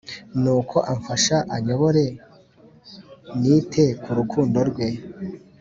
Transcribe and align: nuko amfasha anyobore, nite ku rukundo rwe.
nuko 0.41 0.77
amfasha 0.93 1.35
anyobore, 1.55 2.05
nite 3.39 3.85
ku 4.01 4.09
rukundo 4.19 4.59
rwe. 4.69 4.87